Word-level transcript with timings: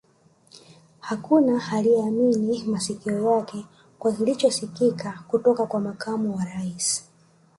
Hakuna 0.99 1.67
aliye 1.71 1.97
yaamini 1.99 2.63
masikio 2.63 3.31
yake 3.37 3.65
kwa 3.99 4.13
kilicho 4.13 4.51
sikika 4.51 5.23
kutoka 5.27 5.65
kwa 5.65 5.79
Makamu 5.79 6.35
wa 6.37 6.45
Rais 6.45 7.09